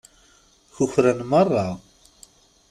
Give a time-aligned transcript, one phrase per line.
[0.73, 1.67] Kukran merra.